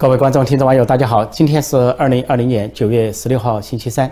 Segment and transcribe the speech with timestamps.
[0.00, 1.22] 各位观众、听众、网友，大家好！
[1.26, 4.10] 今天是二零二零年九月十六号，星期三。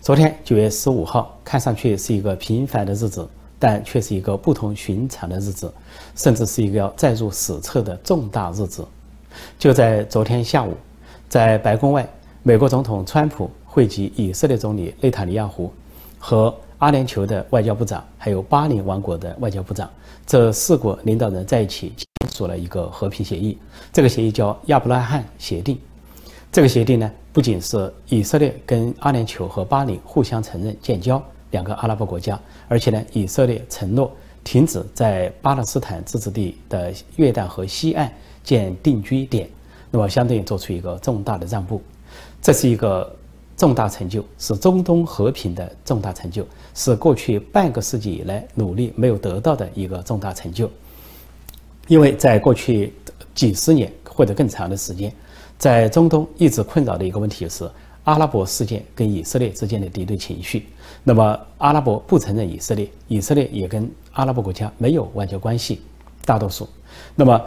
[0.00, 5.70] 昨天九月十五号，看上去是一个平凡的日子，但却是一个不同寻常的日子，
[6.16, 8.82] 甚至是一个要载入史册的重大日子。
[9.58, 10.72] 就在昨天下午，
[11.28, 12.08] 在白宫外，
[12.42, 15.70] 美国总统川普汇集以色列总理内塔尼亚胡
[16.18, 19.88] 和阿联酋的外交部长，还有巴林王国的外交部长，
[20.26, 21.92] 这四国领导人在一起。
[21.96, 23.58] 签署了一个和平协议，
[23.92, 25.78] 这个协议叫亚伯拉罕协定。
[26.52, 34.10] 这个协定呢，不仅是以色列跟阿联酋和巴林互相承认建交两个阿拉伯国家，而且呢，以色列承诺
[34.42, 38.10] 停止在巴勒斯坦自治地的约旦河西岸
[38.42, 39.48] 建定居点，
[39.90, 41.82] 那么相当于做出一个重大的让步。
[42.40, 43.14] 这是一个
[43.60, 46.42] 重大成就，是中东和平的重大成就，
[46.74, 50.70] 是过去半个世纪以来努力没有得到的一个重大成就。
[51.86, 52.94] 因为在过去
[53.34, 55.12] 几十年或者更长的时间，
[55.58, 57.70] 在中东一直困扰的一个问题是
[58.04, 60.66] 阿拉伯世界跟以色列之间的敌对情绪。
[61.04, 65.82] 那么阿拉伯不承认以色列，以色列也跟阿拉伯国家没有外交关系，
[66.24, 66.66] 大多数。
[67.14, 67.42] 那么，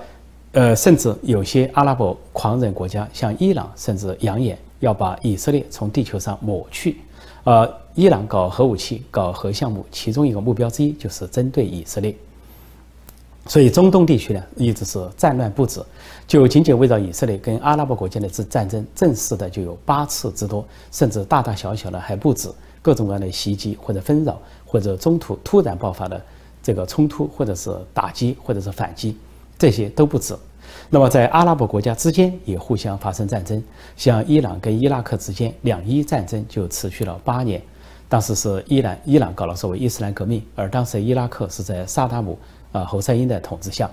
[0.52, 6.98] 呃，甚至有些阿拉伯狂人国家，像伊朗，甚至扬言要把以色列从地球上抹去。
[7.46, 12.14] 呃，伊朗搞核武器、搞核项目，其中一个目标之一就是针对以色列。
[13.48, 15.82] 所以中东地区呢，一直是战乱不止，
[16.28, 22.50] 就仅仅围绕以色列跟阿拉伯国家的这战争，正式的就有八次之多，甚至大大小小的还不止，
[22.82, 26.22] 各种各样的袭击或者纷扰，或者中途突然爆发的
[26.62, 29.18] 这个冲突，或者是打击，或者是反击，
[29.58, 30.36] 这些都不止。
[30.90, 33.62] 那么在阿拉伯国家之间也互相发生战争，
[33.96, 37.62] 像伊朗跟伊拉克之间两伊战争就持续了八年，
[38.08, 42.38] 当时是伊朗伊朗搞了所谓伊斯兰革命，而当时伊拉克是在萨达姆。
[42.74, 43.88] 啊，侯赛因的统治下，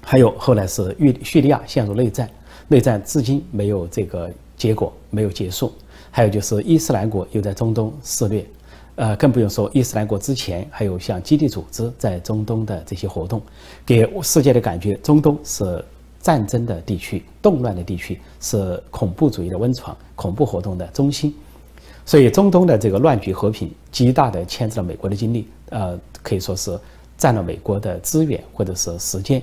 [0.00, 2.30] 还有后来是叙叙利亚陷入内战，
[2.68, 5.72] 内战至今没有这个结果，没有结束。
[6.12, 8.46] 还有就是伊斯兰国又在中东肆虐，
[8.96, 13.40] 呃，更不用说伊斯兰国之前还有像基地组织在中东的这些活动，
[13.86, 15.84] 给世界的感觉，中东是
[16.20, 21.34] 战争的地区、动乱的地区，是恐怖主义的温床、恐怖活动的中心。
[22.04, 26.78] 所以，中东的这个乱局和平，极大的牵制了美国的精力，呃，可以说是。
[27.18, 29.40] 占了美国的资源或者是时间，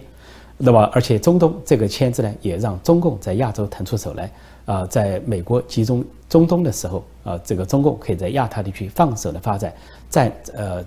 [0.66, 4.32] 那么而且中东这个签字呢，也让中共在亚洲腾出手来
[4.64, 9.74] 啊，在美国集中中东的时候啊，这个中共可以在亚太地区放手的发展，
[10.10, 10.82] 占呃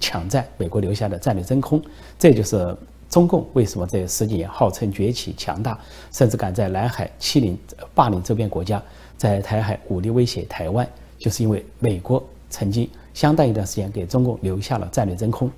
[0.00, 1.82] 抢占美国留下的战略真空。
[2.16, 2.76] 这就是
[3.10, 5.76] 中共为什么这十几年号称崛起强大，
[6.12, 7.58] 甚至敢在南海欺凌
[7.92, 8.80] 霸凌周边国家，
[9.16, 15.50] 在台海武力威胁台湾，就是因为美国曾经相当一段时间给中共留下了战略真空。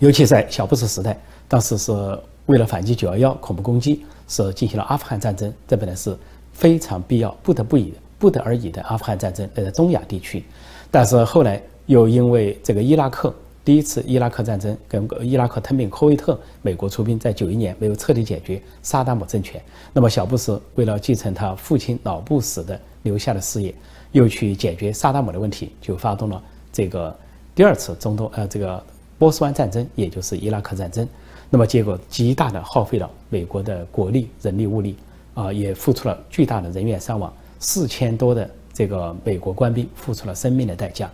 [0.00, 1.18] 尤其在小布什时代，
[1.48, 5.52] 当时是为了反击九幺幺恐怖攻击，是进行了阿富汗战争。
[5.66, 6.14] 这本来是
[6.52, 10.44] 非常必要、不得不以、不得而已的阿富汗战争，在中亚地区。
[10.90, 13.34] 但是后来又因为这个伊拉克
[13.64, 19.58] 第一次伊拉克战争跟伊拉克吞并科威特，美国出兵，在九一年没有彻底解决萨达姆政权。
[19.92, 23.74] 那么小布什为了继承他父亲老布什的留下的事业，
[24.12, 27.16] 又去解决萨达姆的问题，就发动了这个
[27.54, 28.84] 第二次中东呃这个。
[29.16, 31.08] 波斯湾战争，也就是伊拉克战争，
[31.54, 34.96] 那么结果极大的耗费了美国的国力、人力、物力，
[35.34, 41.08] 啊，也付出了巨大的人员伤亡，四千多的这个美国官兵付出了生命的代价。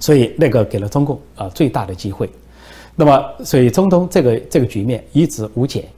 [0.00, 2.28] 所以那个给了中共啊最大的机会。
[2.96, 5.88] 那么，所以中东这个这个局面一直无解，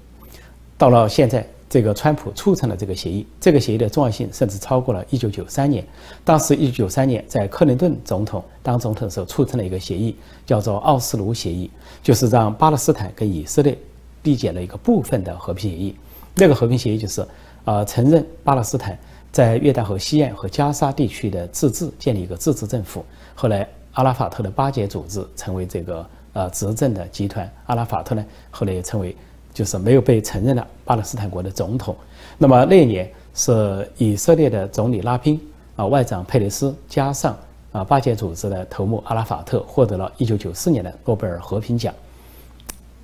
[0.77, 1.43] 到了现在。
[1.77, 5.87] 这个川普促成了这个协议，这个协议的重要性甚至超过了一九九三年。
[6.25, 10.17] 当时一九九三年在克林顿总统当总统的时候，促成了一个协议，
[10.47, 11.71] 叫做奥斯卢协议，
[12.03, 13.77] 就是让巴勒斯坦跟以色列
[14.25, 15.95] 缔结了一个部分的和平协议。
[16.35, 17.23] 那个和平协议就是，
[17.67, 18.99] 呃，承认巴勒斯坦
[19.31, 23.05] 在约旦河西岸和加沙地区的自治，建立一个自治政府。
[23.35, 29.15] 后来阿拉法特的巴解组织成为这个呃执政的集团，阿拉法特呢后来也成为。
[29.57, 31.97] 就是没有被承认的巴勒斯坦国的总统。
[32.37, 35.41] 那么那一年是以色列的总理拉宾
[35.77, 37.35] 啊，外长佩雷斯加上
[37.73, 41.95] 啊巴解组织的头目阿拉法特获得了1994年的诺贝尔和平奖。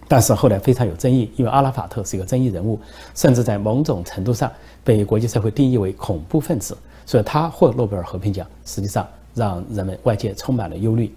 [0.06, 2.78] 但是后来非常有争议，因为阿拉法特是一个争议人物，
[3.14, 4.52] 甚至在某种程度上
[4.84, 6.76] 被国际社会定义为恐怖分子，
[7.06, 11.10] 所以他获诺贝尔和平奖实际上让人们外界充满了忧虑，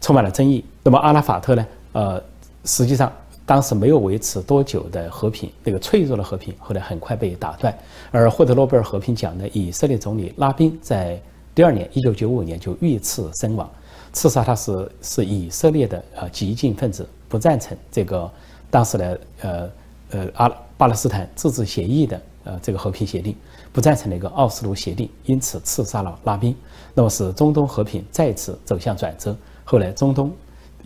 [0.00, 0.64] 充满了争议。
[0.82, 1.66] 那么阿拉法特呢？
[1.92, 2.22] 呃，
[2.64, 3.12] 实际上。
[3.46, 7.72] 当时没有维持多久的和平，那个脆弱的和平，后来很快被打断。
[8.10, 11.18] 而获得诺贝尔和平奖的以色列总理拉宾，在
[11.54, 13.70] 第二年，一九九五年就遇刺身亡。
[14.12, 18.28] 刺杀他是是以色列的呃激进分子，不赞成这个
[18.70, 19.70] 当时的呃
[20.10, 23.36] 呃阿巴勒斯坦自治协议的呃这个和平协定，
[23.72, 26.56] 不赞成那个奥斯陆协定，因此刺杀了拉宾，
[26.94, 29.36] 那么使中东和平再次走向转折。
[29.64, 30.32] 后来中东，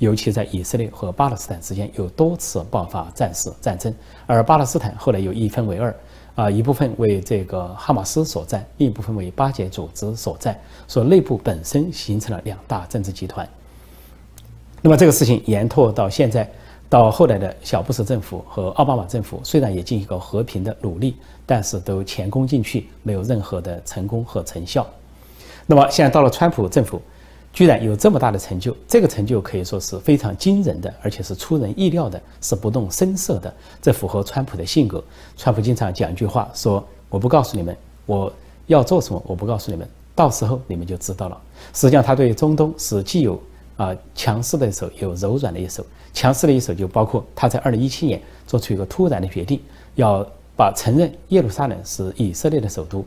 [0.01, 3.95] 尤其在以色列和巴勒斯坦之间有多次爆发战事战争，
[4.27, 5.95] 而巴勒斯坦后来又一分为二。
[6.37, 10.59] 啊，一部分为这个哈马斯所占，另一部分为巴解组织所在，
[10.89, 13.47] 所内部本身形成了两大政治集团。
[14.81, 16.51] 那么这个事情延拓到现在，
[16.89, 24.87] 到后来的小布什政府和奥巴马政府，虽然也进行过和平的努力，但是都前功尽弃，没有任何的成功和成效。
[25.67, 27.03] 那么现在到了川普政府。
[27.53, 33.53] 居然有这么大的成就，这个成就可以说是非常惊人的，而且是出人意料的，是不动声色的。
[33.83, 35.03] 这符合川普的性格。
[35.37, 37.77] 川普经常讲一句话，说：“我不告诉你们
[38.07, 38.33] 我
[38.67, 41.41] 要做什么，我不告诉你们，到时候你们就知道了。”
[41.75, 43.41] 实际上，他对中东是既有
[43.77, 45.85] 啊强势的一手，有柔软的一手。
[46.13, 49.61] 强势的一手就包括他在二零一七年做出一个突然的决定，
[49.97, 50.25] 要
[50.57, 53.05] 把承认耶路撒冷是以色列的首都，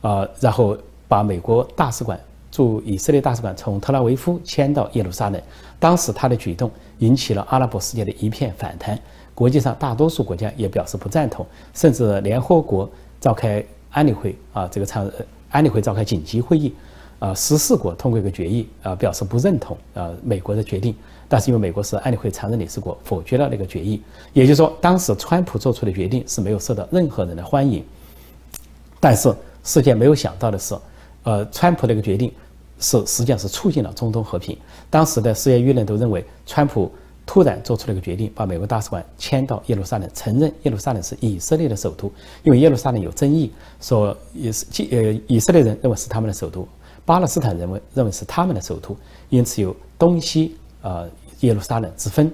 [0.00, 0.76] 啊，然后
[1.06, 2.18] 把美国大使馆。
[2.54, 5.42] 驻以色列大使馆从特拉维夫迁到耶路撒冷，
[5.80, 8.96] 当时他的举动引起了阿拉伯世界的一片反弹，
[9.34, 12.88] 国际上大多数国家也表示不赞同，甚至联合国
[13.20, 13.60] 召开
[13.90, 15.10] 安理会啊，这个常
[15.50, 16.72] 安理会召开紧急会议，
[17.18, 20.94] 啊，十四国通过一个决议啊，表示不认同啊美国的决定，
[21.28, 24.00] 但是因为美国是安理会常任理事国，否决了那个决议，
[24.32, 27.84] 也就是说，当时川普做出的决定是没有受到任何人的欢迎，
[29.00, 29.34] 但是
[29.64, 30.76] 世界没有想到的是，
[31.24, 32.32] 呃，川普那个决定。
[32.84, 34.54] 是实际上是促进了中东和平。
[34.90, 36.92] 当时的世界舆论都认为，川普
[37.24, 42.12] 突然做出了一个决定，把美国大使馆迁到耶路撒冷，承认耶路撒冷是以色列的首都。
[42.42, 43.50] 因为耶路撒冷有争议，
[43.80, 46.68] 说也是呃以色列人认为是他们的首都，
[47.06, 48.94] 巴勒斯坦认为认为是他们的首都，
[49.30, 51.08] 因此有东西呃
[51.40, 52.30] 耶路撒冷之分。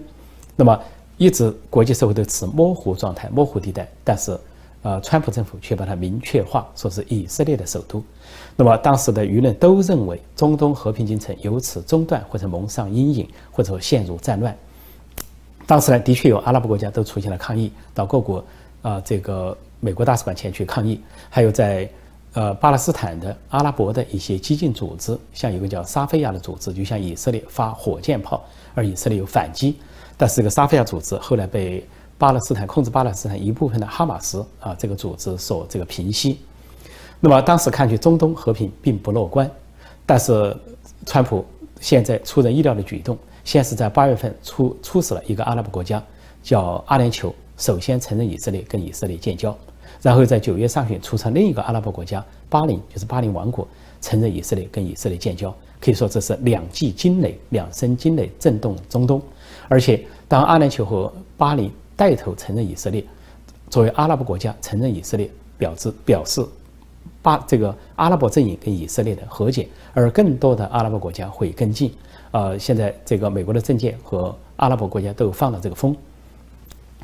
[0.56, 0.76] 那么
[1.17, 4.37] 一直国际社会都持模糊状态、模糊地带，但是。
[4.82, 8.03] 呃，川普政府却把它明确化，说是以色列的首都。
[8.56, 14.56] 那么当时的舆论都认为，中东和平进程由此中断，或者蒙上阴影，或者说陷入战乱。
[15.67, 18.43] 当时呢，的确有阿拉伯国家都出现了抗议，到各国
[18.81, 20.99] 啊这个美国大使馆前去抗议，
[21.29, 21.87] 还有在
[22.33, 28.43] 呃巴勒斯坦的阿拉伯的一些激进组织，像一个叫沙菲亚的组织，就向以色列发火箭炮，
[28.75, 29.76] 而以色列有反击。
[30.17, 31.87] 但是这个沙菲亚组织后来被。
[32.20, 36.38] 巴勒斯坦控制巴勒斯坦一部分的哈马斯啊，这个组织所这个平息。
[37.19, 39.50] 那么当时看去中东和平并不乐观，
[40.05, 40.55] 但是
[41.06, 41.43] 川普
[41.81, 46.02] 现在出人意料的举动，先是在八月份出出使了一个阿拉伯国家，
[46.43, 49.56] 叫阿联酋，首先承认以色列跟以色列建交，
[50.02, 53.66] 然后在九月上旬出使另一个阿拉伯国家巴林，就是巴林王国，
[54.02, 55.55] 承认以色列跟以色列建交。
[55.81, 59.23] 可以说这是两记惊雷，两声惊雷震动中东。
[59.69, 61.73] 而且当阿联酋和巴林。
[62.00, 63.05] 带头承认以色列，
[63.69, 66.43] 作为阿拉伯国家承认以色列，表示表示
[67.20, 71.93] 巴这个阿拉伯阵营跟以色列的和解，而更多的阿拉伯国家会跟进。
[72.31, 75.94] 呃，现在这个美国的政界和阿拉伯国家都放了这个风，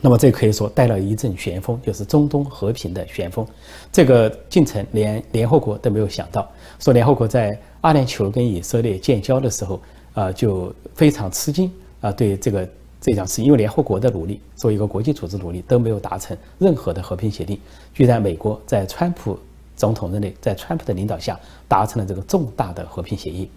[0.00, 3.46] 那么这可以说带了一阵旋风，就是中东和平的旋风。
[3.93, 9.78] 这个进程连联合国都没有想到，说联合国在阿联酋跟以色列建交的时候，
[10.14, 11.70] 啊，就非常吃惊
[12.00, 12.66] 啊，对这个。
[13.06, 17.56] 这件事，因为联合国的努力，作为一个国际组织努力都没有达成任何的和平协定，
[17.94, 19.39] 居然美国在川普
[19.77, 23.48] 总统任内，在川普的领导下达成了这个重大的和平协议。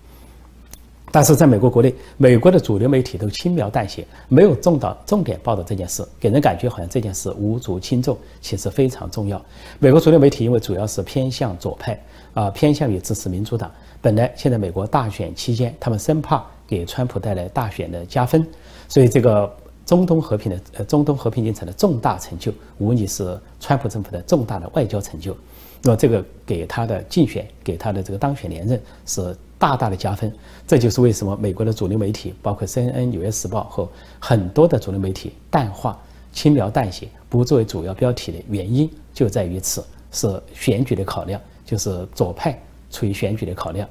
[1.12, 9.44] 但是在美国国内，美国的主流媒体都轻描淡写，没有重到重点报道这件事，给人感觉好像这件事无足轻重，其实非常重要。
[9.80, 12.00] 美国主流媒体因为主要是偏向左派，
[12.36, 13.72] 啊，偏向于支持民主党。
[14.00, 18.48] 本来现在美国大选期间，他们生怕给川普带来大选的加分。
[18.90, 19.56] 所以，这个
[19.86, 25.38] 中东和平的呃，中东和平进程的重大成就，无疑是川普政府的重大的外交成就。
[25.84, 30.34] 那么，这个给他的竞选，给他的这个当选连任是大大的加分。
[30.68, 33.88] 这就是为什么美国的主流媒体，包括 CNN、纽约时报和
[34.20, 35.96] 很多的主流媒体淡化、
[36.34, 43.88] 轻描淡写，不作为主要标题的原因，就在于此，是选举的考量，就是左派出于选举的考量。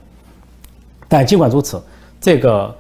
[1.07, 1.81] 但尽管如此，
[2.21, 2.75] 这个。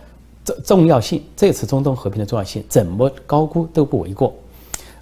[0.64, 4.34] 重要性，这次中东和平的重要性怎么高估都不为过，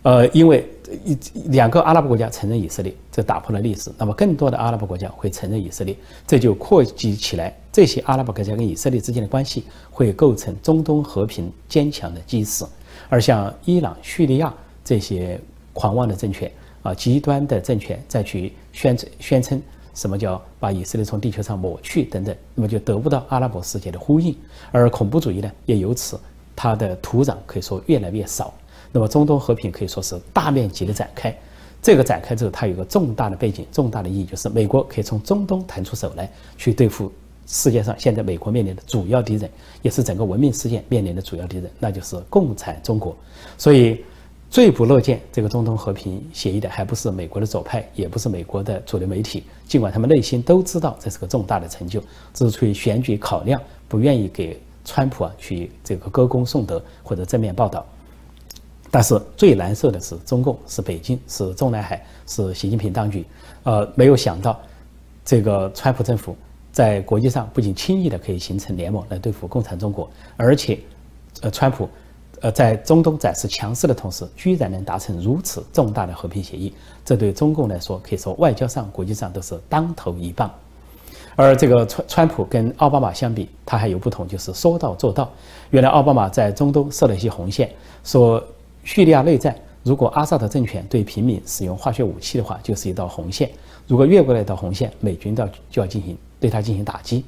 [0.03, 0.65] 呃，因为
[1.05, 3.91] 一两个阿拉伯国家承认以色列，这打破了历史。
[3.99, 12.65] 那么更多的阿拉伯国家会承认以色列，这就扩及起来，这些阿拉伯国家跟以色列之间的关系会构成中东和平坚强的基石。
[13.09, 14.53] 而像伊朗、叙利亚
[14.85, 15.41] 这些
[15.73, 16.51] 狂妄的政权
[16.83, 19.61] 啊，极端的政权再去宣宣称。
[19.97, 24.37] 什么叫把以色列从地球上抹去等等，那么就得不到阿拉伯世界的呼应，
[24.71, 26.21] 而恐怖主义呢，也由此
[26.55, 28.55] 它的土壤可以说越来越少。
[28.93, 31.37] 那么中东和平可以说是大面积的展开。
[31.83, 37.11] 这个展开之后，它有个重大的背景、重大的意义，就是美国可以从中东腾出手来，去对付
[37.47, 39.49] 世界上现在美国面临的主要敌人，
[39.83, 43.17] 也是整个文明世界面临的主要敌人，那就是共产中国。
[43.57, 44.05] 所以，
[44.49, 52.01] 最不乐见这个中东和平协议的，还不是美国的左派，也不是美国的主流媒体，尽管他们内心都知道这是个重大的成就，
[52.33, 57.85] 只是出于选举考量，不愿意给川普啊去这个歌功颂德或者正面报道。
[58.91, 63.27] 但是最难受的是中共，是北京，是中南海，是习近平当局。
[63.65, 64.59] 呃，没有想到，
[65.25, 66.35] 这个川普政府
[66.73, 70.79] 在国际上不仅轻易的可以形成联盟来对付共产中国，而且，
[71.43, 71.87] 呃，川普，
[72.41, 76.73] 呃，在中东展示强势的同时，居然能达成如此重大的和平协议，
[77.05, 80.51] 这对中共来说，可以说外交上、国际上都是当头一棒。
[81.35, 85.31] 而这个川川普跟奥巴马相比，他还有不同，就是说到做到。
[85.71, 87.71] 原来奥巴马在中东设了一些红线，
[88.05, 88.43] 说。
[88.85, 89.53] 叙利亚内战，
[89.83, 93.51] 如果阿萨德政权对平民使用化学武器的话，就是一道红线。
[93.89, 97.25] 如果越过那道红线，美军到就要进行对他进行打击。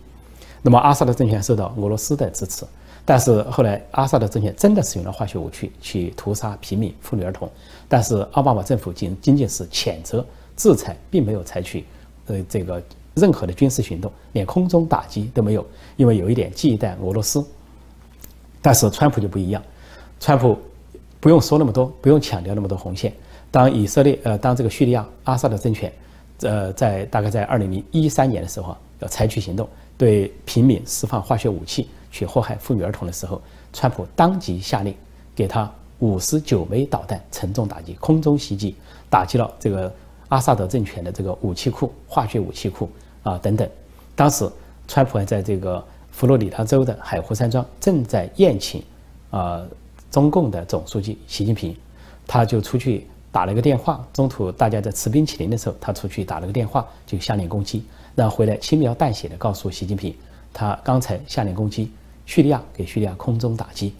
[0.62, 2.64] 那么阿萨德政权受到俄罗斯的支持，
[3.08, 7.50] 但是后来阿萨德政权真的使用了化学武器去屠杀平民、妇女、儿童，
[7.88, 10.22] 但是奥巴马政府仅仅仅是谴责、
[10.58, 11.86] 制裁，并没有采取
[12.26, 12.82] 呃这个
[13.14, 17.42] 任何的军事行动，连空中打击都没有，因为有一点忌惮俄罗斯。
[18.60, 19.62] 但是川普就不一样，
[20.20, 20.58] 川普。
[21.20, 23.12] 不用说那么多，不用强调那么多红线。
[23.50, 25.92] 当以色列，呃，当这个叙利亚阿萨德政权，
[26.42, 33.40] 呃，在大概在二零零一三年的时候，要采取行动，对平民释放化学武器去祸害妇女儿童的时候，
[33.72, 34.94] 川普当即下令
[35.34, 38.74] 给他五十九枚导弹，沉重打击，空中袭击，
[39.10, 39.92] 打击了这个
[40.28, 42.90] 阿萨德政权的这个武器库、化学武器库
[43.22, 43.68] 啊等等。
[44.14, 44.50] 当时，
[44.86, 48.82] 川普还在这个佛罗里达州的海湖山庄正在宴请，
[49.30, 49.66] 啊。
[50.10, 51.76] 中共的总书记习近平，
[52.26, 54.02] 他就出去打了个电话。
[54.10, 57.84] 中途大家在吃冰淇淋的时候，他出去打了个电话，就下令攻击，
[58.14, 60.14] 然后回来轻描淡写的告诉习近平，
[60.50, 61.92] 他刚才下令攻击
[62.28, 63.94] 叙利亚，给叙利亚空中打击。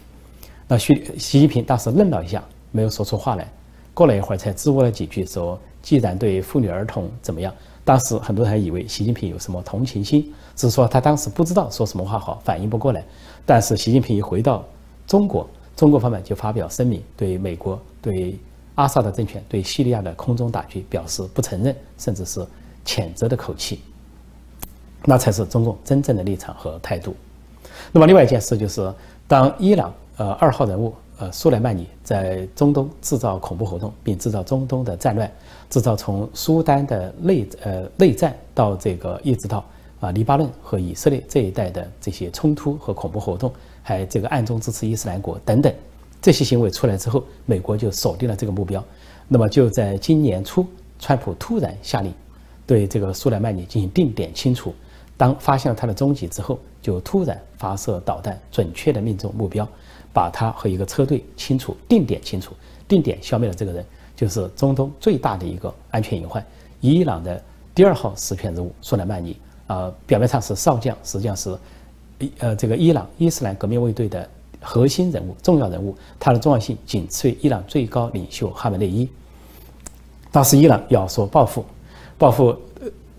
[0.69, 3.51] 那叙习近平当时愣了一下，没有说出话来。
[3.95, 7.53] 过了一会儿，才支吾了几句，说：“既然对妇女儿童怎么样？”
[7.87, 13.03] 当时很多人还以为习近平有什么同情心，只是说他当时不知道说什么话好，反应不过来。
[13.47, 14.63] 但是习近平一回到
[15.07, 18.39] 中国，中国方面就发表声明，对美国、对
[18.75, 22.47] 阿萨德政权、对叙利亚的空中打击表示不承认，甚至是
[22.85, 23.81] 谴责的口气。
[25.07, 27.17] 那才是中共真正的立场和态度。
[27.93, 28.93] 那么，另外一件事就是，
[29.27, 35.31] 当伊朗呃二号人物呃苏莱曼尼在中东制造恐怖活动，并制造中东的战乱，
[35.71, 39.65] 制造从苏丹的内呃内战到这个一直到
[40.01, 43.53] 啊黎巴嫩和以色列这一带的这些冲突和恐怖活动。
[43.83, 45.73] 还这个暗中支持伊斯兰国等等，
[46.21, 48.85] 这些行为出来之后，美国就锁定了这个目标。
[49.27, 50.67] 那么就在今年初，
[50.99, 52.13] 川普突然下令
[52.67, 54.75] 对这个苏莱曼尼进行定点清除。
[55.19, 59.69] 当发现了他的踪迹之后，就突然发射导弹，准确的命中目标，
[60.15, 62.55] 把他和一个车队清除，定点清除，
[62.89, 63.85] 定点消灭了这个人，
[64.17, 66.43] 就是中东最大的一个安全隐患——
[66.81, 67.43] 伊朗的
[67.75, 69.37] 第二号实权人物苏莱曼尼。
[69.67, 71.55] 啊，表面上是少将，实际上是。
[72.21, 74.29] 伊呃，这个伊朗伊斯兰革命卫队的
[74.61, 79.09] 核心人物、重要人物，他的重要性仅次于伊朗最高领袖哈梅内伊。
[80.33, 81.65] 当时伊朗要说报复，
[82.19, 82.57] 报复，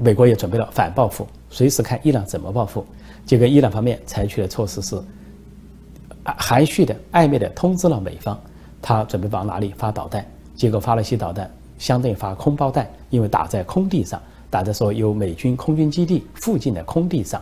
[0.02, 2.86] 美国也准备了反报复，随时看伊朗怎么报复。
[3.26, 4.98] 结果伊朗方面采取的措施是，
[6.24, 8.40] 含蓄的、暧昧的通知了美方，
[8.82, 10.26] 他准备往哪里发导弹。
[10.56, 17.42] 结果发了些导弹，相当于发空包弹，因为打在空地上，打在说有美军空军基地附近的空地上。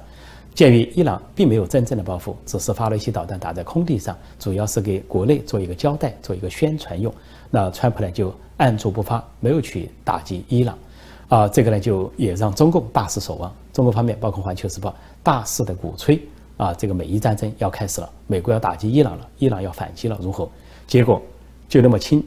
[0.55, 7.13] 鉴于伊朗并没有真正的报复，只是发了一些导弹打在空地上，主要是给国内做一个交代、做一个宣传用。
[7.51, 10.75] 那川普呢就按住不发，没有去打击伊朗，
[11.29, 13.53] 啊，这个呢就也让中共大失所望。
[13.73, 14.89] 中国方面，包括《环球时报》
[15.21, 16.21] 大肆的鼓吹
[16.55, 20.49] 啊，这个美伊战争要开始了，美国要打击伊朗了，伊朗要反击了，如何？
[20.87, 21.21] 结果
[21.67, 22.23] 就那么轻，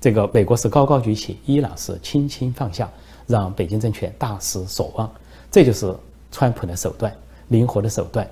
[0.00, 2.90] 这个美国是高高举起，伊朗是轻轻放下，
[3.26, 5.10] 让北京政权大失所望。
[5.50, 5.94] 这就是
[6.30, 7.12] 川普的手段。
[7.48, 8.26] 灵活的手段，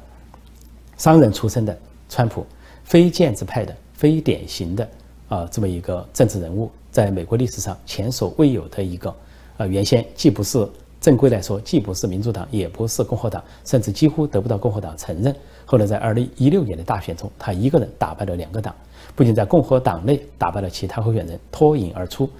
[0.97, 2.47] 商人出身的川普，
[2.85, 4.89] 非建制派的、非典型的
[5.29, 9.15] 啊，这么一个政治人物，在美国历史上前所未有的一个
[9.61, 10.67] 啊，原先既不是
[11.02, 15.37] 正规来说，既不是民主党，也不是共和党，甚至几乎得不到共和党承认。
[15.67, 18.75] 后来在二零一六年的大选中，他一个人打败了两个党，
[19.14, 22.31] 不仅在共和党内打败了其他候选人，脱颖而出，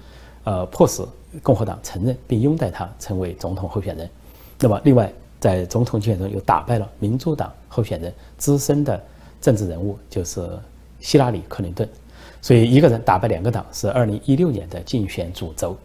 [0.45, 1.03] 呃，迫使
[1.43, 4.09] 共和党承认并拥戴他成为总统候选人。
[4.59, 5.11] 那么，另外。
[5.41, 9.03] 在总统竞选中又打败了民主党候选人资深的
[9.41, 10.47] 政治人物，就是
[10.99, 11.89] 希拉里·克林顿，
[12.43, 15.75] 所以一个人打败两个党是二零一六年的竞选主轴。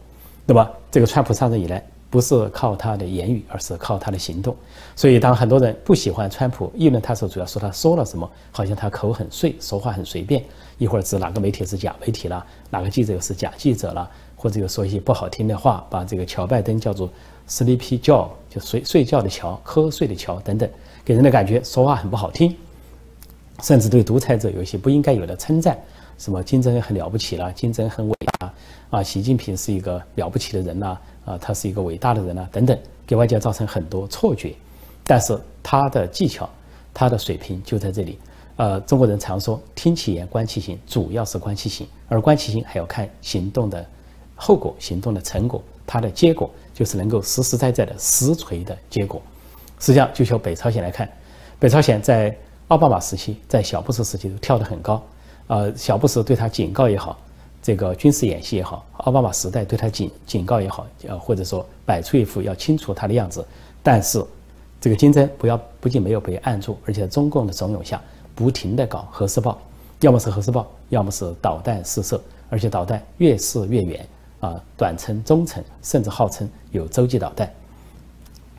[0.47, 4.57] 那么这个川普上任以来，不是靠他的言语，而是靠他的行动。
[4.95, 10.43] 所以当很多人不喜欢川普议论他时候，主要说他说了什么，好像他口很碎，说话很随便，
[10.79, 17.11] 一会儿指哪个媒体是假媒体了，哪个记者又是假记者了，或者又说一些不好听的话，把这个乔拜登叫做
[17.49, 20.71] “sleepy Joe”，就睡睡觉的乔，瞌睡的乔等等，
[21.05, 22.57] 给人的感觉说话很不好听，
[23.63, 25.77] 甚至对独裁者有一些不应该有的称赞。
[26.19, 28.33] 什么金正恩很了不起了，金正恩很伟大
[28.97, 34.55] 啊，习近平是一个了不起的人呐，啊，他是一个伟大的人呐，等等，给外界造成很多错觉。
[35.05, 36.49] 但是他的技巧，
[36.95, 38.19] 他的水平就在这里。
[38.57, 43.85] 呃，中国人常说听其言观其行，主要是观其行，而观其行还要看行动的
[44.35, 49.21] 后果、行动的成果，它的结果就是能够实实在在的实锤的结果。
[49.79, 51.07] 实际上，就从北朝鲜来看，
[51.59, 52.35] 北朝鲜在
[52.69, 55.03] 奥巴马时期、在小布什时期都跳得很高。
[55.49, 57.19] 呃，小布什对他警告也好，
[57.67, 63.45] 这个军事演习也好，奥巴马时代对他警警告也好，呃，或者说摆出一副要清除他的样子，
[63.83, 64.25] 但是
[64.81, 68.01] 这个金正不要不仅没有被按住，而且在中共的怂恿下，
[68.37, 69.59] 不停的搞核试爆，
[69.99, 74.07] 要么是核试爆，要么是导弹试射，而且导弹越试越远
[74.39, 77.53] 啊，短程、中程，甚至号称有洲际导弹。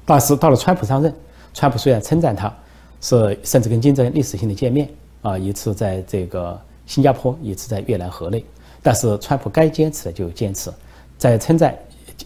[0.04, 1.16] 但是到了川普上任，
[1.54, 2.54] 川普虽然称赞他，
[3.00, 4.90] 是甚至跟金正历史性的见面
[5.22, 6.60] 啊，一次在这个。
[6.88, 8.42] 新加坡一次在越南河内，
[8.88, 10.72] 但是川普该坚持的就坚持，
[11.18, 11.78] 在称赞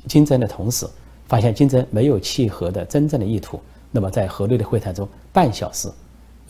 [0.07, 0.85] 金正恩的同时，
[1.27, 3.59] 发现金正恩没有契合的真正的意图。
[3.89, 5.89] 那么在核内的会谈中，半小时，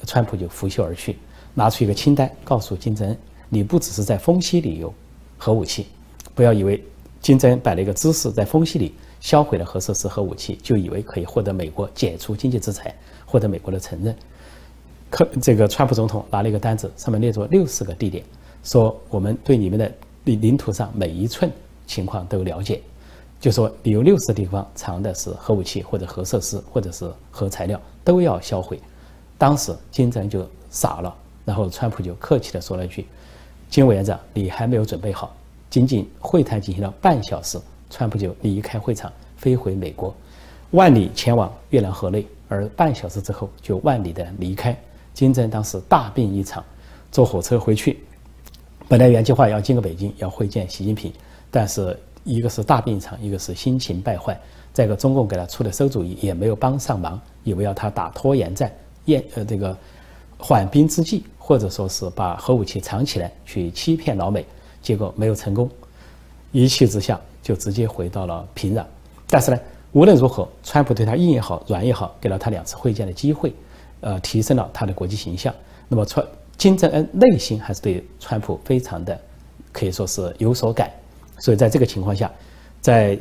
[0.06, 1.18] 川普就拂袖而去，
[1.54, 4.94] 拿出一个清单，告诉金正恩：“你不只是在风息里有
[5.38, 5.88] 核武器，
[6.36, 6.84] 不要以为
[7.22, 12.94] 金正恩摆了一个姿势，在风息里销毁了核设施、核武器，就以为可以获得美国解除经济制裁，
[13.26, 14.14] 获得美国的承认。”
[15.10, 18.26] 克这个川普总统拿了一个单子，上面列出六十个地点，
[18.64, 19.92] 说我们对你们的
[20.26, 21.52] 领领土上每一寸
[21.88, 22.82] 情况都了解，
[23.40, 28.80] 就说你有六十个地方藏的是核武器或者核设施或者是核材料都要销毁。
[29.38, 33.08] 当时金正恩就傻了，然后川普就客气地说了一句
[33.70, 35.36] ：“金委员长，你还没有准备好。”
[35.72, 37.58] 仅仅会谈进行了半小时，
[37.90, 40.14] 川普就离开会场飞回美国，
[40.72, 44.78] 万里前往越南河内，而半小时之后就万里的离开。
[45.14, 46.64] 金正恩当时大病一场，
[47.12, 48.04] 坐火车回去，
[48.92, 51.14] 本来原计划要经过北京要会见习近平，
[51.50, 54.38] 但是一个是大病一场，一个是心情败坏，
[54.74, 58.70] 再一个中共给他出的馊主意也没有帮上忙，以为要他打拖延战，
[59.06, 59.74] 验呃这个
[60.38, 64.46] 缓兵之计，或者说是把核武器藏起来去欺骗老美，
[64.82, 65.70] 结果没有成功，
[66.52, 68.84] 一气之下就直接回到了平壤。
[69.30, 69.60] 但是呢，
[69.94, 73.54] 无论如何，川普对他硬也好，软也好，给了他两次会见的机会。
[74.02, 75.54] 呃，提升了他的国际形象。
[75.88, 76.26] 那么，川
[76.58, 79.20] 金正恩内心还是对川普非常的，
[79.72, 80.92] 可以说是有所感。
[81.40, 82.32] 所以，在这个情况下，
[82.82, 83.18] 在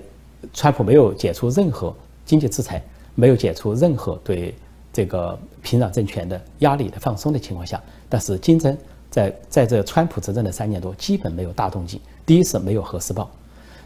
[0.52, 1.94] 川普没有解除任何
[2.26, 2.82] 经济制裁，
[3.14, 4.54] 没有解除任何对
[4.92, 8.76] 这个平壤政权的压力的放松的情况下，但是金正
[9.10, 11.98] 在在这川普执政的三年多，基本没有大动静。
[12.26, 13.30] 第一是没有核试爆，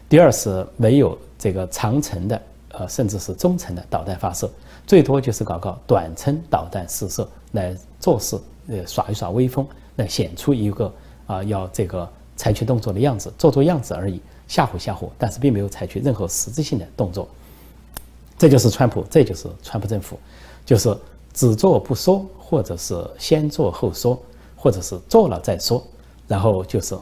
[0.09, 2.41] 第二是没有这个长城的，
[2.77, 4.49] 呃，甚至是中程的导弹发射。
[4.85, 10.93] 最多就是搞搞短程导弹试射来做事，呃，耍一耍威风，来显出一个
[11.25, 17.27] 啊要这个采取动作的样子，做做样子而已，吓唬吓唬，但是并没有采取任何实质性的动作。
[18.37, 20.19] 这就是川普，这就是川普政府，
[20.65, 20.95] 就是
[21.33, 24.21] 只做不说，或者是先做后说，
[24.55, 25.81] 或者是做了再说，
[26.27, 26.95] 然后就是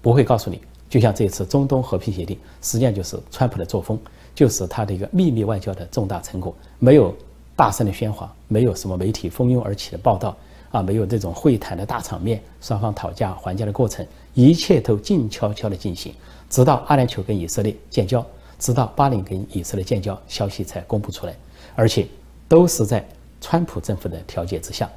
[0.00, 0.60] 不会告诉你。
[0.88, 3.98] 就像这次中东和平协定，实际上就是川普的作风。
[4.38, 7.12] 就是他的一个秘密外交的重大成果，没有
[7.56, 10.36] 大声的喧哗，没有什么媒体蜂拥而起的报道
[10.70, 16.14] 啊，没有这种会谈的大场面，双方讨价还价的过程，一切都静悄悄的进行，
[16.48, 18.24] 直到阿联酋跟以色列建交，
[18.60, 21.34] 直到巴林跟以色列建交，消息才公布出来，
[21.74, 22.06] 而且
[22.46, 23.04] 都是在
[23.40, 24.88] 川普政府的调解之下，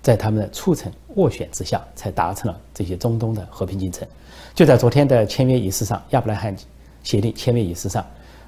[0.00, 4.08] 在他们的促成斡旋之下，才达成了这些中东的和平进程。
[4.54, 6.56] 就在昨天的签约仪式上，亚伯拉罕
[7.02, 8.02] 协定签约仪式上。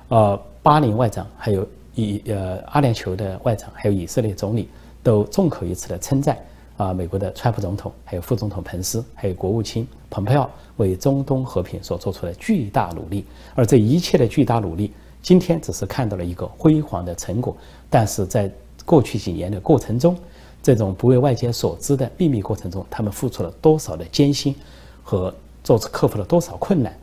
[0.08, 4.68] 呃，巴林外长，还有以呃阿联酋的外长，还有以色列总理，
[5.02, 6.38] 都众口一词的称赞
[6.76, 13.24] 啊，美国的川普总统，还有副总统彭斯，还有国务卿蓬佩奥为中东和平所做出的巨大努力。
[13.54, 17.56] 而这一切的巨大努力，今天只是看到了一个辉煌的成果，
[17.88, 18.50] 但是在
[18.84, 20.16] 过去几年的过程中，
[20.62, 24.54] 这种不为外界所知的秘密过程中，他们付出了多少的艰辛
[25.02, 26.94] 和做出克服了多少困难。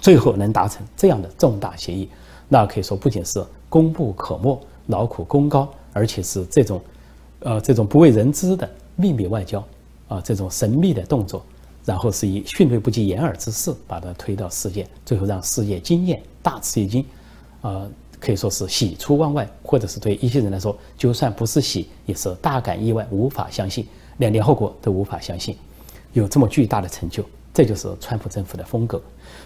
[0.00, 2.08] 最后能达成这样的重大协议，
[2.48, 6.80] 那可以说不仅是功不可没、劳苦功高，而且是这种，
[7.40, 9.62] 呃，这种不为人知的秘密外交，
[10.08, 11.44] 啊，这种神秘的动作，
[11.84, 17.04] 然后是以迅雷不及掩耳之势把它推到世界，最后让世界惊艳大吃一惊，
[17.60, 17.86] 啊，
[18.18, 23.86] 可以说是喜出望外，或者是对一些人来说，就算不是喜，也是大感意外，无法相信，
[24.16, 25.56] 两年后果都无法相信，
[26.14, 29.00] 有这么巨大的成就，这就是川普政府的风格。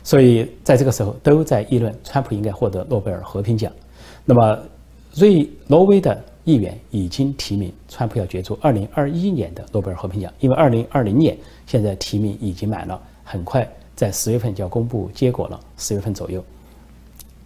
[0.04, 3.72] 所以在这个时候，都在议论川普应该获得诺贝尔和平奖。
[4.24, 4.58] 那么，
[5.14, 11.36] 瑞挪威的议员已经提名川普要角逐2021年的诺贝尔和平奖，因为2020年
[11.66, 16.44] 现在提名已经满了，很快在十月份就要公布结果了，十月份左右。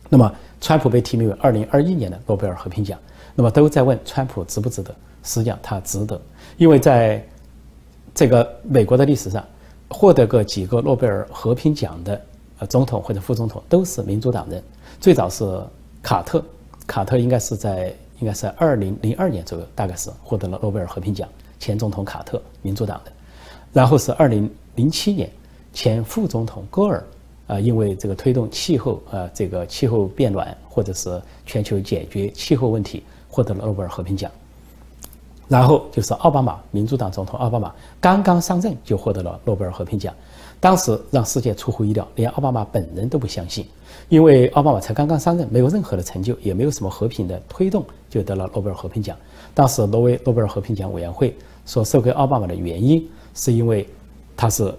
[0.08, 2.98] 那么，川普被提名为2021年的诺贝尔和平奖，
[3.36, 4.92] 那么都在问川普值不值得？
[5.22, 6.20] 实际上他值得，
[6.56, 7.24] 因为在
[8.14, 9.44] 这个美国的历史上，
[9.88, 12.20] 获得过几个诺贝尔和平奖的
[12.58, 14.62] 呃总统或者副总统都是民主党人，
[15.00, 15.44] 最早是
[16.02, 16.44] 卡特。
[16.86, 21.28] 卡特应该是在应该是在二零零二年左右，大概是获得了诺贝尔和平奖。
[21.58, 23.12] 前总统卡特，民主党的。
[23.72, 25.30] 然后是二零零七年，
[25.72, 27.04] 前副总统戈尔，
[27.46, 34.30] 啊，因为这个推动气候，呃，这个气候变暖或者是全球解决气候问题，获得了诺贝尔和平奖。
[35.46, 40.14] 然后就是奥巴马，民主党总统奥巴马刚刚上任就获得了诺贝尔和平奖，
[40.60, 43.66] 当时让世界出乎意料，连奥巴马本人都不相信。
[44.08, 49.16] 因为奥巴马才刚刚上任，没有任何的成就，也没有什么和平的推动，就得了诺贝尔和平奖。
[49.54, 53.86] 当时挪威诺贝尔和平奖委员会说，授给奥巴马的原因是因为
[54.36, 54.74] 他是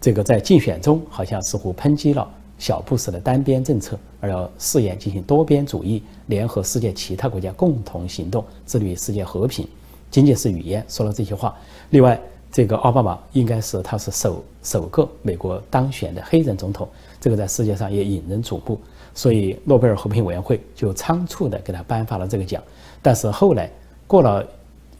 [0.00, 9.66] 这个在竞选中好像似乎抨击了小布什的单边政策，而要试验进行多边主义，联合世界其他国家共同行动，致力于世界和平。
[10.10, 11.56] 仅仅是语言说了这些话。
[11.90, 12.20] 另外，
[12.52, 16.86] 这个奥巴马应该是他是首首个美国当选的黑人总统。
[17.18, 18.78] 这个在世界上也引人瞩目，
[19.14, 22.62] 所以诺贝尔和平委员会就仓促地给他颁发了这个奖。
[23.00, 23.70] 但是后来
[24.06, 24.46] 过了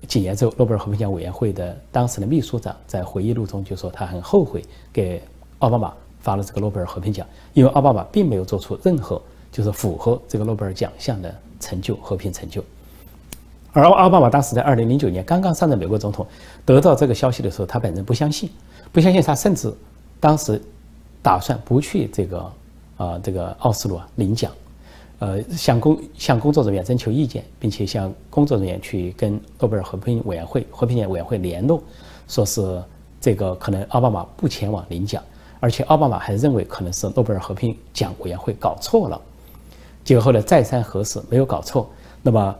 [0.09, 5.23] 几年之后，诺贝尔和平奖委员会的当时的秘书长在回忆录中就说他很后悔给
[5.59, 12.65] 奥巴马发了这个诺贝尔和平奖，因为奥巴马并没有做出任何就是符合这个诺贝尔奖项的成就和平成就。
[13.73, 16.27] 而奥巴马当时在二零零九年刚刚上任美国总统，
[16.65, 18.49] 得到这个消息的时候，他本人不相信，
[18.93, 19.73] 不相信他甚至
[20.21, 20.61] 当时。
[21.25, 22.53] 打算不去这个，
[22.97, 24.51] 啊，这个奥斯陆啊领奖，
[25.21, 31.81] 呃，向工向工作人员征求意见，并且向工作人员去跟诺贝尔和平委员会和平奖委员会联络，
[32.27, 32.83] 说是
[33.21, 35.23] 这个可能奥巴马不前往领奖，
[35.61, 39.21] 而且奥巴马还认为可能是诺贝尔和平奖委员会搞错了，
[40.03, 41.89] 结果后来再三核实没有搞错，
[42.21, 42.57] 那么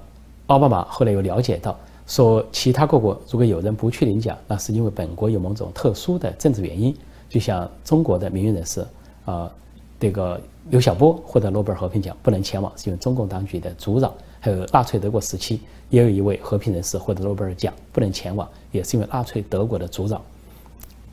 [0.53, 1.75] 奥巴马后来又了解到，
[2.07, 6.95] 说其他各国如果有人不去领奖，那是因为本国有某种特殊的政治原因。
[7.31, 8.87] 就像中国的名誉人士，
[9.25, 9.51] 啊，
[9.99, 10.39] 这个
[10.69, 14.11] 刘晓波获得诺贝尔和平奖不能前往，是因为中共当局的阻扰；
[14.41, 20.21] 还有纳粹德国时期也有一位和平人士获得诺贝尔奖不能前往，也是因为纳粹德国的阻扰。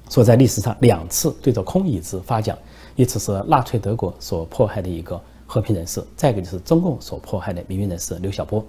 [0.10, 2.58] 说在历史上两次对着空椅子发奖，
[2.98, 8.62] 一次是纳粹德国所迫害的一个和平人士，再一个就是中共所迫害的名誉人士刘晓波。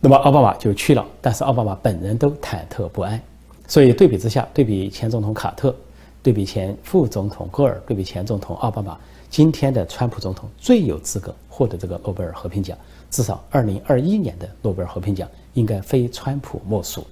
[0.00, 3.20] 那么奥巴马就去了，但是奥巴马本人都忐忑不安。
[3.68, 5.74] 所以对比之下，对比前总统卡特。
[6.22, 8.94] 对比前副总统戈尔，对比前总统奥巴马，
[9.30, 12.76] 今天的川普总统最有资格获得这个诺贝尔和平奖。
[13.10, 17.06] 至少二零二一年的诺贝尔和平奖应该非川普莫属。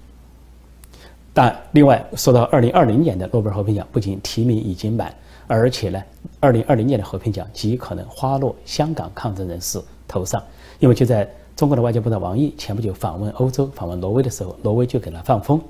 [1.33, 5.11] 但另外说到二零二零年的诺贝尔和平奖，不仅提名已经满，
[5.47, 6.03] 而且呢，
[6.39, 10.43] 二零二零年的和平奖极可能花落香港抗争人士头上。
[10.81, 11.27] 因为就在
[11.59, 15.61] 中国的外交部长王毅前不久访问欧洲、访问挪威的时候，挪威就给他放风，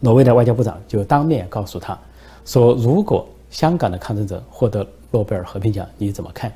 [0.00, 1.96] 挪威的外交部长就当面告诉他。
[2.44, 6.52] 说如果香港的抗争者获得诺贝尔和平奖，你怎么看？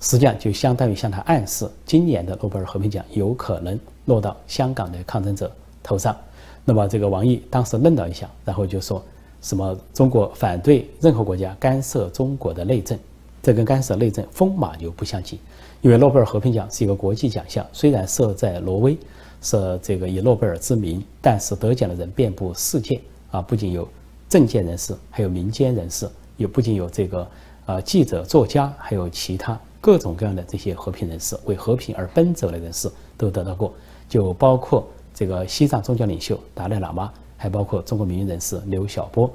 [0.00, 6.16] 实际上就相当于向他暗示，今年的诺贝尔和平奖有可能落到香港的抗争者头上。
[6.64, 9.04] 那么这个王毅当时愣了一下，然后就说
[9.42, 12.98] 什么中国反对任何国家干涉中国的内政，
[13.42, 15.38] 这跟干涉内政风马牛不相及。
[15.84, 18.96] 因为诺贝尔和平奖是一个国际奖项，虽然设在挪威，
[19.42, 22.98] 设这个以诺贝尔之名，但是得奖的人遍布世界
[23.30, 23.86] 啊，不仅有。
[24.26, 27.28] 政界人士，还有民间人士，也不仅有这个
[27.66, 33.70] 呃记者、作家，还有其他各种各样的这些和平人士，为和平而奔走的人士都得到过，
[34.08, 39.30] 就包括这个西藏宗教领袖达赖喇嘛，还包括中国名誉人士刘晓波。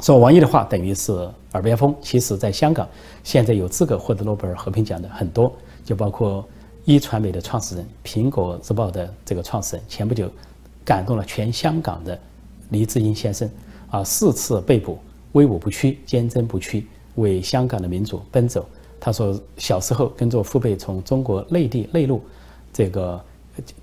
[0.00, 1.12] 说王毅的话等于是
[1.52, 1.94] 耳边风。
[2.00, 2.88] 其实，在香港，
[3.24, 5.52] 现在有资格获得诺贝尔和平奖的很多，
[5.84, 6.46] 就包括
[6.84, 10.30] 一传媒的创始人、苹果日报的这个创始人，前不久
[10.84, 12.18] 感动了全香港的
[12.70, 13.48] 黎智英先生。
[13.90, 14.98] 啊，四次被捕，
[15.32, 18.68] 威武不屈，坚贞不屈，为香港的民主奔走。
[19.00, 22.22] 他说，小时候跟着父辈从中国内地内陆，
[22.70, 23.18] 这个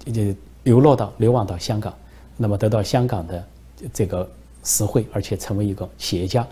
[0.05, 0.21] 就
[0.63, 1.91] 流落到流亡到香港，
[2.37, 3.43] 那么得到香港的
[3.91, 4.29] 这个
[4.65, 6.45] 实惠，而且成为一个企业家。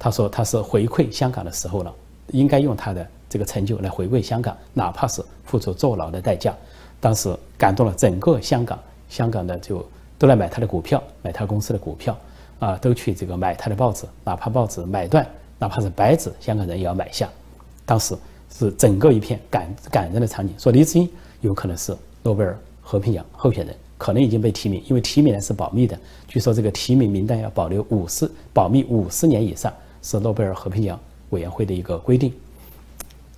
[0.00, 1.94] 他说，他是回馈香港的时候了，
[2.28, 6.54] 应该用他的这个成就来回馈香港，哪怕是付出坐牢的代价。
[7.00, 8.78] 当时感动了整个香港，
[9.08, 9.84] 香港的就
[10.16, 12.16] 都来买他的股票，买他公司的股票，
[12.58, 15.24] 啊，都去这个买他的报纸，哪怕报纸买断，
[15.58, 17.28] 哪怕是白纸，香港人也要买下。
[17.84, 18.16] 当时
[18.52, 20.54] 是整个一片感感人的场景。
[20.58, 30.98] 说黎智英有可能是诺贝尔和平奖候选人，可能已经被提名，因为提名呢是保密的，据说这个提名名单要保留五十保密五十年以上，是诺贝尔和平奖
[31.30, 32.32] 委员会的一个规定。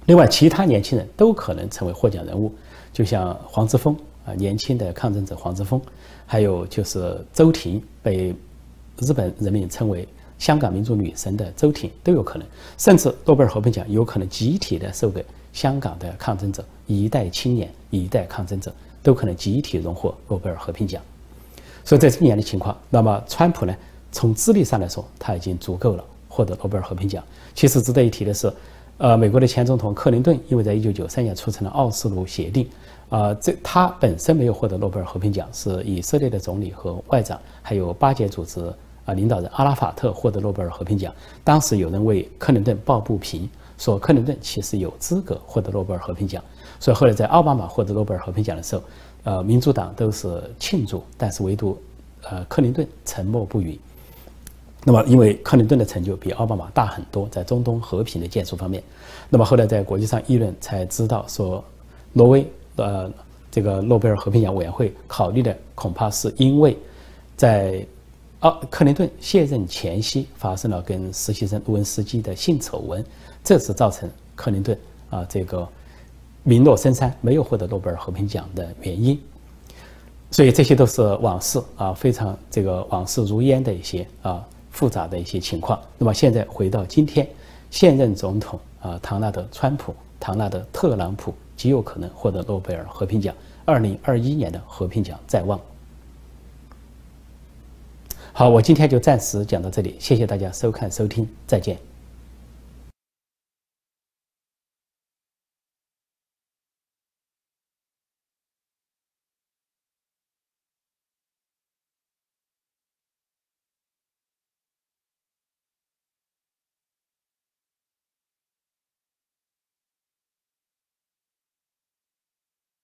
[0.07, 2.53] 另外，其他年轻人都可能成为获奖人物。
[2.93, 3.97] 就像黄之锋
[4.27, 5.81] 啊，年轻的抗争者黄之锋，
[6.27, 8.35] 还有就是周婷，被
[8.99, 10.07] 日本人民称为
[10.39, 12.47] 香港民族女神的周婷都有可能，
[12.77, 21.03] 甚至诺贝尔和平奖有可能集体的授给香港的抗争者，一代青年、一代抗争者都可能集体荣获诺贝尔和平奖。
[21.85, 23.75] 所以在今年的情况，那么川普呢，
[24.13, 27.23] 从资历上来说，他已经足够了获得诺贝尔和平奖。
[27.55, 28.53] 其实值得一提的是。
[29.03, 32.69] 呃，美国的前总统克林顿，因为在一九九三年促成了奥斯陆协定，
[33.09, 38.61] 啊，这他本身没有获得诺贝尔和平奖，是以色列的总理和外长，还有巴解组织
[39.07, 41.11] 啊领导人阿拉法特获得诺贝尔和平奖。
[41.43, 46.45] 当时有人为克林顿抱不平，说克林顿其实有资格获得诺贝尔和平奖。
[46.81, 48.83] 所以后来在奥巴马获得诺贝尔和平奖的时候，
[49.23, 51.81] 呃，民主党都是庆祝，但是唯独
[52.23, 53.79] 呃克林顿沉默不语。
[54.83, 58.83] 那么，因为克林顿的成就比奥巴马大很多，在中东和平的建设方面，
[59.29, 61.63] 那么后来在国际上议论才知道说，
[62.15, 63.13] 挪威呃
[63.51, 66.75] 这个诺贝尔和平奖委员会考虑的恐怕是因为，
[67.37, 67.85] 在
[68.39, 73.05] 奥克林顿卸任前夕发生了跟实习生卢文斯基的性丑闻，
[73.45, 74.79] 这是造成克林顿
[75.11, 75.69] 啊这个
[76.51, 79.17] 名落深山，没有获得诺贝尔和平奖的原因。
[80.33, 84.45] 所以这些都是往事啊，非常这个往事如烟的一些啊。
[84.73, 85.79] 复杂的一些情况。
[85.99, 87.29] 那么现在回到今天，
[87.73, 93.35] 现任总统啊，唐纳德·川普、唐纳德·特朗普极有可能获得诺贝尔和平奖。
[93.65, 95.61] 二零二一年的和平奖在望。
[98.33, 101.90] 好，我今天就暂时讲到这里，谢谢大家收看收听，再见。